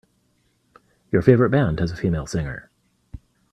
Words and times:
Your 1.11 1.21
favorite 1.21 1.51
band 1.51 1.79
has 1.79 1.91
a 1.91 1.95
female 1.95 2.25
singer. 2.25 2.71